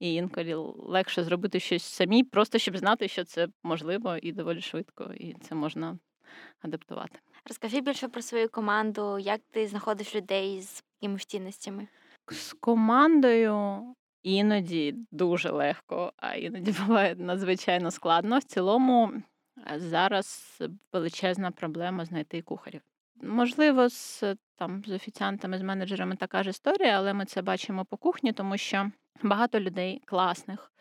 [0.00, 5.12] І інколи легше зробити щось самі, просто щоб знати, що це можливо і доволі швидко,
[5.16, 5.98] і це можна
[6.62, 7.18] адаптувати.
[7.46, 11.88] Розкажи більше про свою команду, як ти знаходиш людей з якимись цінностями?
[12.30, 13.82] З командою
[14.24, 18.38] іноді дуже легко, а іноді буває надзвичайно складно.
[18.38, 20.58] В цілому е, зараз
[20.92, 22.80] величезна проблема знайти кухарів.
[23.22, 24.24] Можливо, з
[24.56, 28.56] там з офіціантами, з менеджерами така ж історія, але ми це бачимо по кухні, тому
[28.56, 28.90] що
[29.22, 30.72] багато людей класних.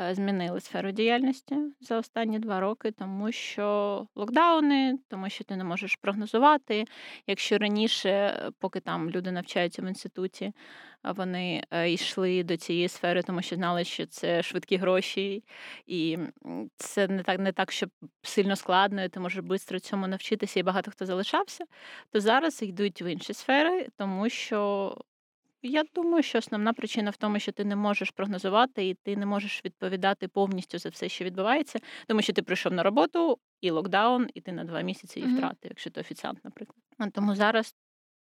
[0.00, 5.64] Е, змінили сферу діяльності за останні два роки, тому що локдауни, тому що ти не
[5.64, 6.84] можеш прогнозувати.
[7.26, 10.52] Якщо раніше, поки там люди навчаються в інституті,
[11.04, 15.44] вони е, йшли до цієї сфери, тому що знали, що це швидкі гроші,
[15.86, 16.18] і
[16.76, 17.86] це не так, не так, що
[18.22, 21.64] сильно складно, і ти можеш швидко цьому навчитися, і багато хто залишався,
[22.12, 24.92] то зараз йдуть в інші сфери, тому що
[25.66, 29.26] я думаю, що основна причина в тому, що ти не можеш прогнозувати і ти не
[29.26, 34.28] можеш відповідати повністю за все, що відбувається, тому що ти прийшов на роботу і локдаун,
[34.34, 36.78] і ти на два місяці її втратив, якщо ти офіціант, наприклад.
[37.12, 37.74] Тому зараз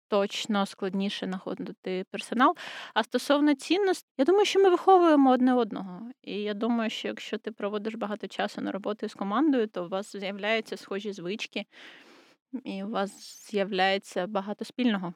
[0.09, 2.57] точно складніше знаходити персонал.
[2.95, 6.11] А стосовно цінностей, я думаю, що ми виховуємо одне одного.
[6.23, 9.88] І я думаю, що якщо ти проводиш багато часу на роботу з командою, то у
[9.88, 11.64] вас з'являються схожі звички,
[12.64, 13.11] і у вас
[13.51, 15.14] з'являється багато спільного.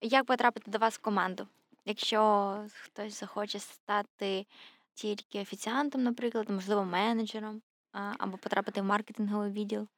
[0.00, 1.48] Як потрапити до вас в команду?
[1.84, 4.46] Якщо хтось захоче стати
[4.94, 9.88] тільки офіціантом, наприклад, можливо, менеджером, або потрапити в маркетинговий відділ?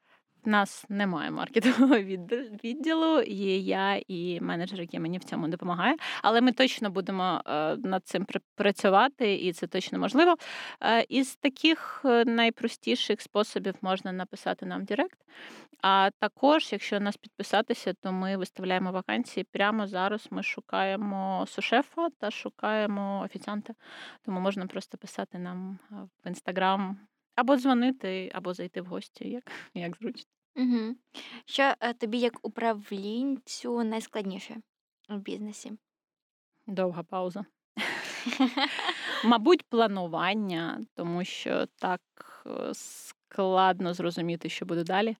[0.46, 2.00] Нас немає маркетингового
[2.64, 5.96] відділу, є я і менеджер, який мені в цьому допомагає.
[6.22, 10.34] Але ми точно будемо е, над цим працювати, і це точно можливо.
[10.80, 15.18] Е, із таких е, найпростіших способів можна написати нам Директ.
[15.82, 19.46] А також, якщо нас підписатися, то ми виставляємо вакансії.
[19.52, 23.74] Прямо зараз ми шукаємо сушефа та шукаємо офіціанта.
[24.24, 26.98] Тому можна просто писати нам в інстаграм.
[27.34, 30.30] Або дзвонити, або зайти в гості, як як зручно.
[30.56, 30.96] Угу.
[31.44, 34.56] Що е, тобі як управлінцю найскладніше
[35.08, 35.72] в бізнесі?
[36.66, 37.44] Довга пауза.
[39.24, 42.00] Мабуть, планування, тому що так
[42.46, 45.16] е, складно зрозуміти, що буде далі,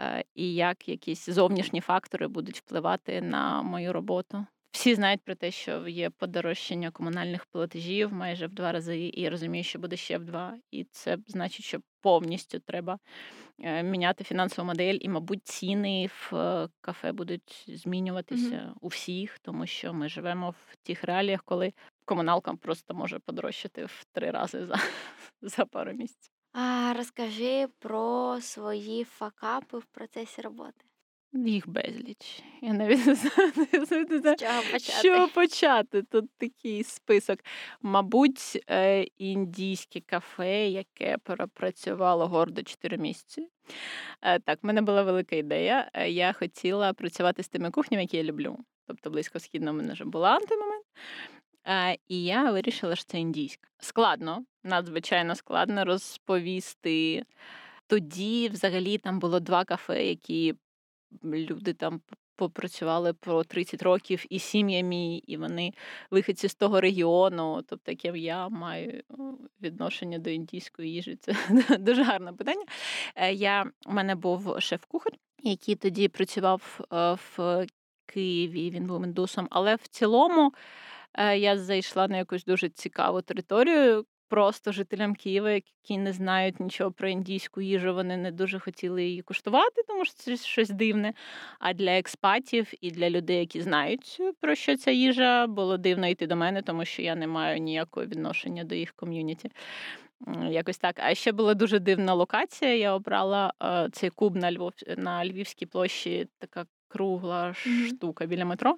[0.00, 4.46] е, і як якісь зовнішні фактори будуть впливати на мою роботу.
[4.74, 9.64] Всі знають про те, що є подорожчання комунальних платежів майже в два рази, і розумію,
[9.64, 10.56] що буде ще в два.
[10.70, 12.98] І це значить, що повністю треба
[13.58, 18.72] е, міняти фінансову модель, і, мабуть, ціни в е, кафе будуть змінюватися mm-hmm.
[18.80, 21.72] у всіх, тому що ми живемо в тих реаліях, коли
[22.04, 24.76] комуналка просто може подорожчати в три рази за,
[25.42, 26.32] за пару місяців.
[26.52, 30.84] А розкажи про свої факапи в процесі роботи.
[31.34, 32.42] Їх безліч.
[32.62, 33.52] Я навіть не знаю,
[34.78, 36.02] що почати.
[36.02, 37.38] Тут такий список.
[37.82, 43.48] Мабуть, е, індійське кафе, яке пропрацювало гордо 4 місяці.
[44.22, 45.90] Е, так, в мене була велика ідея.
[45.94, 48.58] Е, я хотіла працювати з тими кухнями, які я люблю.
[48.86, 50.84] Тобто близько східно в мене вже була на той момент.
[52.08, 53.68] І я вирішила, що це індійська.
[53.78, 57.24] Складно, надзвичайно складно розповісти.
[57.86, 60.54] Тоді, взагалі, там було два кафе, які
[61.24, 62.00] люди там
[62.36, 65.72] попрацювали про 30 років і сім'ями, і вони
[66.10, 67.62] виходці з того регіону.
[67.68, 69.02] Тобто, яке я маю
[69.62, 71.16] відношення до індійської їжі.
[71.16, 71.36] Це
[71.78, 72.64] дуже гарне питання.
[73.14, 77.66] Е, я, У мене був шеф-кухар, який тоді працював е, в
[78.06, 80.52] Києві, він був індусом, але в цілому.
[81.14, 86.92] Е, я зайшла на якусь дуже цікаву територію, просто жителям Києва, які не знають нічого
[86.92, 91.14] про індійську їжу, вони не дуже хотіли її куштувати, тому що це щось дивне.
[91.58, 96.26] А для експатів і для людей, які знають про що ця їжа, було дивно йти
[96.26, 99.50] до мене, тому що я не маю ніякого відношення до їх ком'юніті.
[100.48, 100.96] Якось так.
[100.98, 102.76] А ще була дуже дивна локація.
[102.76, 107.88] Я обрала е, цей куб на Львов на Львівській площі, така кругла mm-hmm.
[107.88, 108.76] штука біля метро.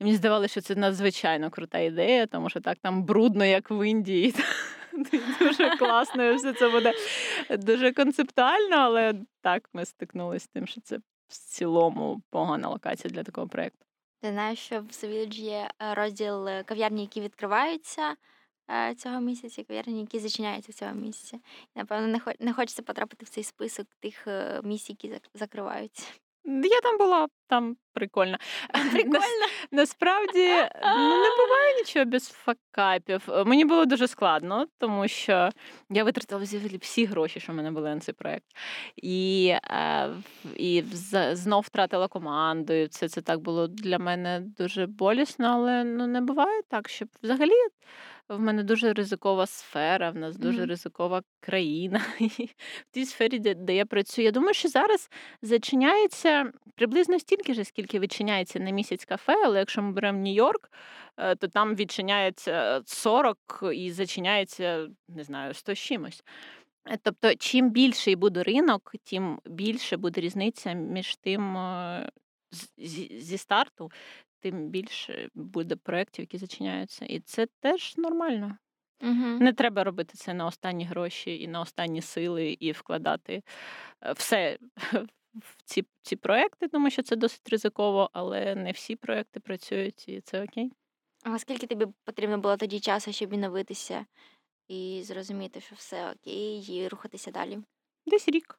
[0.00, 3.88] І мені здавалося, що це надзвичайно крута ідея, тому що так там брудно, як в
[3.88, 4.34] Індії.
[5.40, 6.94] Дуже класно, і все це буде
[7.50, 10.96] дуже концептуально, але так ми стикнулися з тим, що це
[11.28, 13.84] в цілому погана локація для такого проєкту.
[14.20, 18.14] Ти знаєш, що в Savillage є е, розділ е, кав'ярні, які відкриваються
[18.70, 21.38] е, цього місяця, кав'ярні, які зачиняються цього місяця.
[21.76, 24.26] Напевно, не, хо- не хочеться потрапити в цей список тих
[24.62, 26.06] місць, які закриваються.
[26.48, 28.38] Я там була, там прикольно.
[28.92, 29.46] Прикольно.
[29.70, 30.48] Насправді
[30.82, 33.22] ну, не буває нічого без факапів.
[33.28, 35.50] Е, Мені було дуже складно, тому що
[35.90, 38.46] я витратила взагалі всі гроші, що в мене були на цей проект.
[38.96, 40.10] І, е,
[40.56, 40.84] і
[41.32, 42.72] знов втратила команду.
[42.72, 47.08] І це, це так було для мене дуже болісно, але ну, не буває так, щоб
[47.22, 47.52] взагалі.
[48.28, 50.68] В мене дуже ризикова сфера, в нас дуже Мгм.
[50.68, 52.00] ризикова країна.
[52.20, 52.26] І
[52.80, 55.10] в тій сфері, де, де я працюю, я думаю, що зараз
[55.42, 60.70] зачиняється приблизно стільки ж, скільки відчиняється на місяць кафе, але якщо ми беремо Нью-Йорк,
[61.16, 63.38] е, то там відчиняється 40
[63.74, 66.24] і зачиняється, не знаю, 100 з чимось.
[66.86, 72.10] Е, Тобто, чим більший буде ринок, тим більше буде різниця між тим е,
[72.78, 73.90] зі, зі старту,
[74.40, 77.04] тим більше буде проєктів, які зачиняються.
[77.04, 78.58] І це теж нормально.
[79.02, 79.14] Угу.
[79.14, 83.42] Не треба робити це на останні гроші і на останні сили, і вкладати
[84.02, 84.58] е, все
[85.34, 90.20] в ці, ці проекти, тому що це досить ризиково, але не всі проекти працюють, і
[90.20, 90.72] це окей.
[91.22, 94.06] А скільки тобі потрібно було тоді часу, щоб відновитися
[94.68, 97.58] і зрозуміти, що все окей, і рухатися далі?
[98.06, 98.58] Десь рік.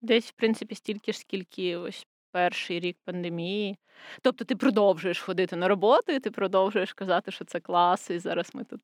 [0.00, 3.78] Десь, в принципі, стільки ж, скільки ось перший рік пандемії.
[4.22, 8.50] Тобто ти продовжуєш ходити на роботу, і ти продовжуєш казати, що це клас, і зараз
[8.54, 8.80] ми тут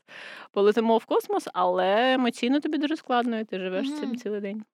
[0.53, 4.65] полетимо в космос, але емоційно тобі дуже складно, і ти живеш з цим цілий день.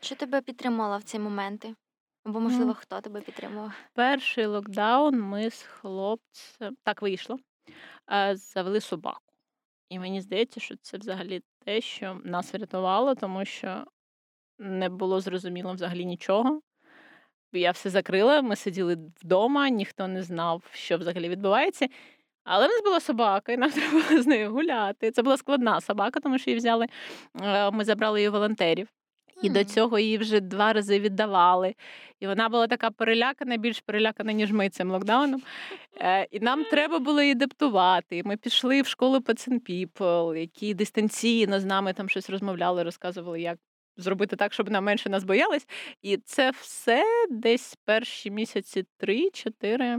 [0.00, 1.74] Що тебе підтримувало в ці моменти?
[2.24, 3.72] Або, можливо, хто тебе підтримував?
[3.94, 7.36] Перший локдаун ми з хлопцем так вийшло.
[8.12, 9.20] е, Завели собаку.
[9.88, 13.84] І мені здається, що це взагалі те, що нас врятувало, тому що
[14.58, 16.60] не було зрозуміло взагалі нічого.
[17.52, 21.86] Я все закрила, ми сиділи вдома, ніхто не знав, що взагалі відбувається.
[22.44, 25.10] Але в нас була собака, і нам треба було з нею гуляти.
[25.10, 26.86] Це була складна собака, тому що її взяли.
[27.42, 28.88] е, Ми забрали її волонтерів.
[29.42, 31.74] І до цього її вже два рази віддавали.
[32.20, 35.42] І вона була така перелякана, більш перелякана, ніж ми цим локдауном.
[36.00, 38.16] Е, І нам треба було її адаптувати.
[38.16, 43.40] І Ми пішли в школу Pets People, які дистанційно з нами там щось розмовляли, розказували,
[43.40, 43.58] як
[43.98, 45.66] зробити так, щоб вона менше нас боялась.
[46.02, 49.98] І це все десь перші місяці три-чотири.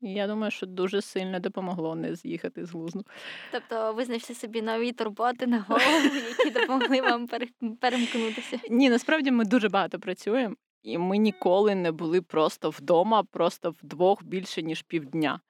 [0.00, 3.04] Я думаю, що дуже сильно допомогло не з'їхати з глузду.
[3.52, 7.48] Тобто ви знайшли собі нові турботи на голову, які допомогли вам пере-
[7.80, 8.58] перемкнутися.
[8.70, 14.24] Ні, насправді ми дуже багато працюємо, і ми ніколи не були просто вдома, просто вдвох
[14.24, 15.40] більше ніж півдня.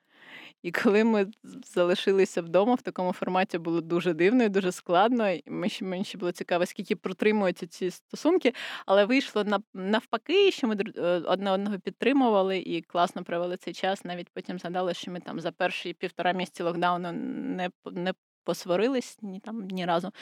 [0.66, 1.26] І коли ми
[1.74, 5.30] залишилися вдома в такому форматі, було дуже дивно і дуже складно.
[5.30, 5.42] І
[5.80, 8.54] мені ще було цікаво, скільки протримуються ці стосунки,
[8.86, 14.04] але вийшло навпаки, що ми е, одне одного підтримували і класно провели цей час.
[14.04, 19.40] Навіть потім згадали, що ми там за перші півтора місяці локдауну не, не посварились ні
[19.40, 20.12] там ні разу.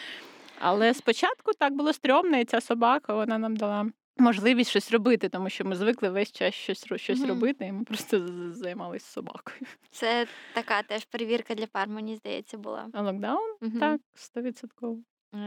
[0.59, 5.51] Але спочатку так було стрьомно, і ця собака вона нам дала можливість щось робити, тому
[5.51, 7.29] що ми звикли весь час щось, щось Мгм.
[7.29, 9.61] робити, і ми просто займалися собакою.
[9.91, 12.89] Це така теж перевірка для пар, мені здається, була.
[12.93, 13.81] А локдаун Мгм.
[13.81, 14.99] так, стовідсотково.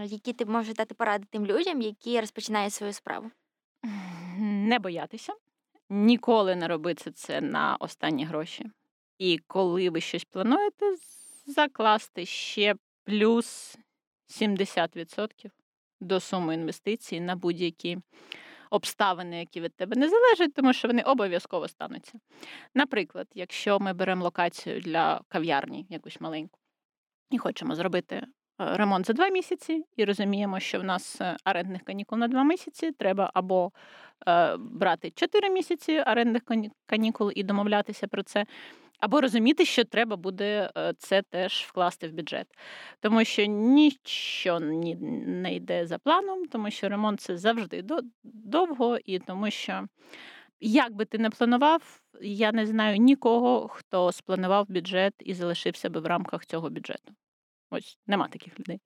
[0.05, 3.31] Які ти можеш дати поради тим людям, які розпочинають свою справу?
[4.37, 5.33] Не боятися,
[5.89, 8.65] ніколи не робити це на останні гроші.
[9.19, 10.95] І коли ви щось плануєте,
[11.45, 13.77] закласти ще плюс
[14.29, 15.49] 70%
[15.99, 17.97] до суми інвестицій на будь-які
[18.69, 22.19] обставини, які від тебе не залежать, тому що вони обов'язково стануться.
[22.75, 26.59] Наприклад, якщо ми беремо локацію для кав'ярні, якусь маленьку,
[27.31, 28.25] і хочемо зробити е,
[28.57, 32.91] ремонт за два місяці, і розуміємо, що в нас е, орендних канікул на два місяці,
[32.91, 33.71] треба або
[34.27, 36.41] е, брати чотири місяці орендних
[36.85, 38.45] канікул і домовлятися про це.
[38.99, 42.47] Або розуміти, що треба буде е, це теж вкласти в бюджет,
[42.99, 47.83] тому що нічого не йде за планом, тому що ремонт це завжди
[48.23, 49.87] довго, і тому що
[50.59, 55.99] як би ти не планував, я не знаю нікого, хто спланував бюджет і залишився би
[55.99, 57.13] в рамках цього бюджету.
[57.69, 58.81] Ось нема таких людей.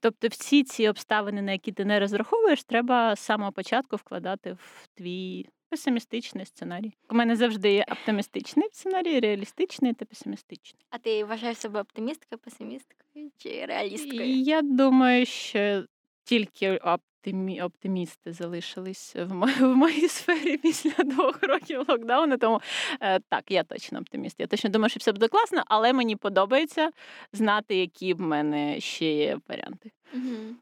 [0.00, 4.88] Тобто, всі ці обставини, на які ти не розраховуєш, треба з самого початку вкладати в
[4.94, 6.92] твій песимістичний сценарій.
[7.10, 10.86] У мене завжди є оптимістичний сценарій, реалістичний та песимістичний.
[10.90, 14.26] А ти вважаєш себе оптимісткою, песимісткою чи реалісткою?
[14.26, 15.84] Я думаю, що
[16.24, 17.62] тільки оптимі...
[17.62, 19.46] оптимісти залишились в, мо...
[19.60, 22.38] в моїй сфері після двох років локдауну.
[22.38, 22.60] Тому
[23.00, 24.40] е, так, я точно оптиміст.
[24.40, 26.90] Я точно думаю, що все буде класно, але мені подобається
[27.32, 29.90] знати, які в мене ще є варіанти.
[30.14, 30.54] Угу.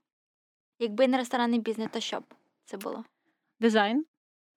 [0.78, 2.24] Якби не ресторанний бізнес, то що б
[2.64, 3.04] це було?
[3.60, 4.04] Дизайн,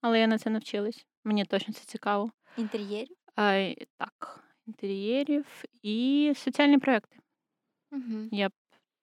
[0.06, 1.06] але я на це навчилась.
[1.24, 2.32] Мені точно це цікаво.
[2.58, 3.16] Інтер'єрів?
[3.36, 7.20] А, Так, інтер'єрів і соціальні проекти.
[7.92, 8.30] Угу.
[8.32, 8.52] Я б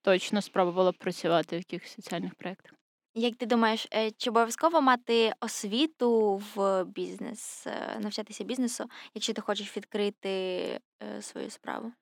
[0.03, 2.73] точно спробувала працювати в якихось соціальних проєктах.
[3.15, 8.85] Як ти думаєш, е, чи обов'язково мати освіту в бізнес, е, навчатися бізнесу,
[9.15, 11.93] якщо ти хочеш відкрити е, свою справу?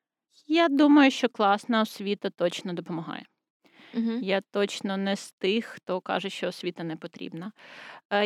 [0.46, 3.24] Я думаю, що класна освіта точно допомагає.
[3.95, 4.12] Угу.
[4.22, 7.53] Я точно не з тих, хто каже, що освіта не потрібна.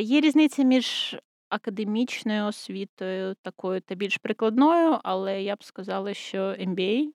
[0.00, 1.16] Є різниця між
[1.48, 7.12] академічною освітою, такою та більш прикладною, але я б сказала, що MBA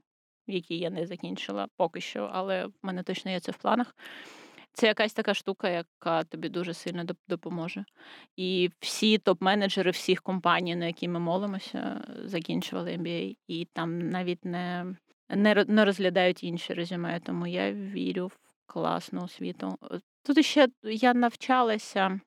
[0.50, 3.95] які я не закінчила поки що, але в мене точно є це в планах.
[4.74, 7.86] Це якась така штука, яка тобі дуже сильно допоможе.
[8.36, 13.38] І всі топ-менеджери всіх компаній, на які ми молимося, закінчували MBA.
[13.47, 14.95] І там навіть не
[15.30, 17.19] не, не розглядають інші резюме.
[17.19, 19.77] Тому я вірю в класну освіту.
[20.23, 22.19] Тут ще я навчалася,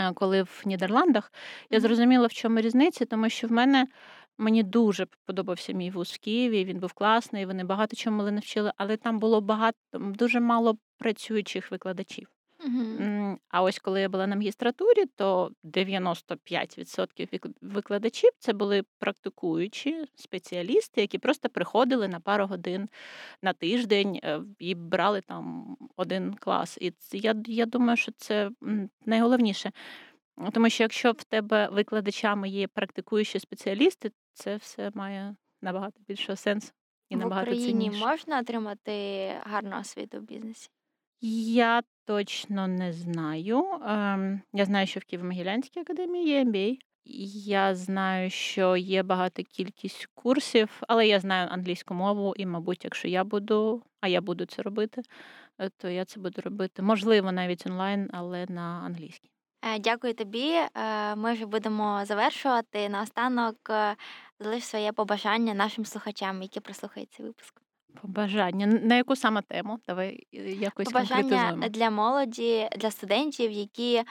[0.00, 1.32] е, коли в Нідерландах.
[1.70, 3.86] Я зрозуміла, в чому різниця, тому що в мене
[4.38, 6.64] Мені дуже подобався мій вуз в Києві.
[6.64, 7.46] Він був класний.
[7.46, 12.35] Вони багато чому мене навчили, але там було багато дуже мало працюючих викладачів.
[13.48, 21.18] А ось коли я була на магістратурі, то 95% викладачів це були практикуючі спеціалісти, які
[21.18, 22.88] просто приходили на пару годин
[23.42, 26.78] на тиждень е, і брали там один клас.
[26.80, 28.50] І я, я думаю, що це
[29.06, 29.72] найголовніше.
[30.52, 36.72] Тому що якщо в тебе викладачами є практикуючі спеціалісти, це все має набагато більшого сенсу
[37.08, 38.06] і В набагато Україні цінніше.
[38.06, 38.92] можна отримати
[39.42, 40.68] гарну освіту в бізнесі?
[41.20, 43.64] Я точно не знаю.
[44.52, 46.78] Я знаю, що в Києво-Могилянській академії є MBA.
[47.44, 53.08] Я знаю, що є багато кількість курсів, але я знаю англійську мову, і, мабуть, якщо
[53.08, 55.02] я буду, а я буду це робити,
[55.58, 56.82] е, то я це буду робити.
[56.82, 59.30] Можливо, навіть онлайн, але на англійській.
[59.62, 60.52] Е, дякую тобі.
[60.74, 62.88] Е, ми вже будемо завершувати.
[62.88, 63.56] Наостанок
[64.40, 67.65] залиш своє побажання нашим слухачам, які прослухають цей випуск.
[68.02, 68.66] Побажання.
[68.66, 69.78] На яку саме тему?
[69.88, 70.26] Давай
[70.60, 74.02] якось Побажання для молоді, для студентів, які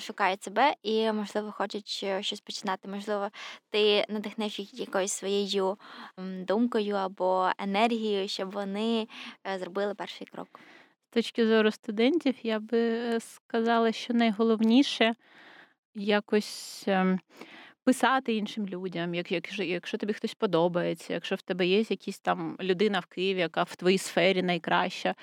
[0.00, 1.88] шукають себе і, можливо, хочуть
[2.20, 2.88] щось починати.
[2.88, 3.28] Можливо,
[3.70, 5.78] ти надихнеш їх якоюсь своєю
[6.18, 9.08] думкою або енергією, щоб вони
[9.58, 10.60] зробили перший крок
[11.10, 15.14] З точки зору студентів, я би е, сказала, що найголовніше
[15.94, 17.20] якось ем,
[17.88, 22.56] писати іншим людям, як, якщо, якщо тобі хтось подобається, якщо в тебе є якась там
[22.60, 25.14] людина в Києві, яка в твоїй сфері найкраща,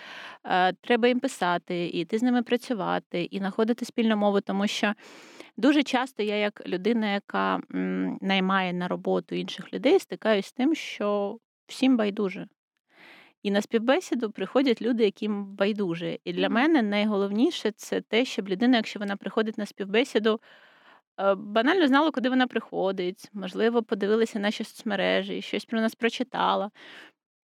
[0.46, 4.94] е, треба їм писати, і ти з ними працювати, і знаходити спільну мову, тому що.
[5.58, 10.76] Дуже часто я, як людина, яка м, наймає на роботу інших людей, стикаюся з тим,
[10.76, 11.38] що
[11.68, 12.48] всім байдуже.
[13.44, 16.18] І на співбесіду приходять люди, яким байдуже.
[16.24, 20.40] І для мене найголовніше це те, щоб людина, якщо вона приходить на співбесіду,
[21.38, 26.72] банально знала, куди вона приходить, можливо, подивилася наші соцмережі, щось про нас прочитала.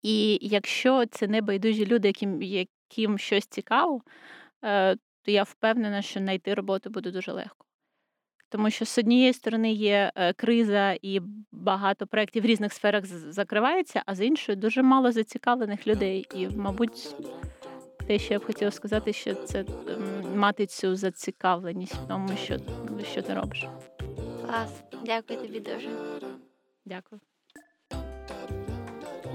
[0.02, 4.02] І якщо це не байдужі люди, яким яким щось цікаво,
[4.64, 7.66] е, то я впевнена, що знайти роботу буде дуже легко.
[8.50, 14.04] Тому що з однієї сторони є е, криза і багато проєктів в різних сферах закривається,
[14.06, 16.26] а з іншої дуже мало зацікавлених людей.
[16.36, 17.16] І, мабуть,
[18.08, 19.66] те, що я б хотіла сказати, що це
[20.36, 22.58] мати цю зацікавленість в тому, що,
[23.12, 23.68] що ти робиш.
[24.46, 25.90] Клас, дякую тобі дуже.
[26.86, 27.22] Дякую.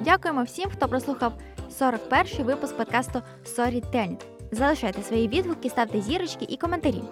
[0.01, 1.33] Дякуємо всім, хто прослухав
[1.71, 4.32] 41-й випуск подкасту Storytelling.
[4.55, 7.03] Залишайте свої відгуки, ставте зірочки і коментарі.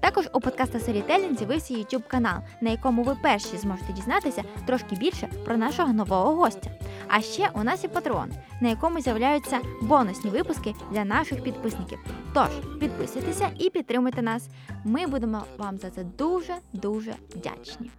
[0.00, 5.28] Також у подкаста Storytelling з'явився YouTube канал, на якому ви перші зможете дізнатися трошки більше
[5.44, 6.70] про нашого нового гостя.
[7.08, 8.26] А ще у нас є Patreon,
[8.60, 11.98] на якому з'являються бонусні випуски для наших підписників.
[12.34, 12.48] Тож
[12.80, 14.48] підписуйтеся і підтримуйте нас.
[14.84, 17.90] Ми будемо вам за це дуже дуже вдячні.